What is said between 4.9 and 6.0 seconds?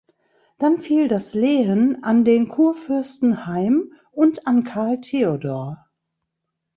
Theodor.